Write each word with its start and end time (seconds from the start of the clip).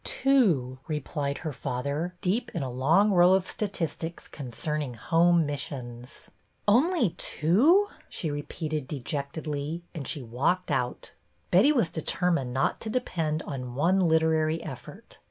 Two," 0.03 0.79
replied 0.87 1.37
her 1.37 1.53
father, 1.53 2.15
deep 2.21 2.49
in 2.55 2.63
a 2.63 2.71
long 2.71 3.11
row 3.11 3.35
of 3.35 3.45
statistics 3.45 4.27
concerning 4.27 4.95
Home 4.95 5.45
Missions. 5.45 6.31
Only 6.67 7.11
two!" 7.19 7.85
she 8.09 8.31
repeated 8.31 8.87
dejectedly, 8.87 9.83
and 9.93 10.07
she 10.07 10.23
walked 10.23 10.71
out. 10.71 11.13
Betty 11.51 11.71
was 11.71 11.91
determined 11.91 12.51
not 12.51 12.79
to 12.79 12.89
depend 12.89 13.43
on 13.43 13.75
one 13.75 13.99
literary 13.99 14.63
effort. 14.63 15.19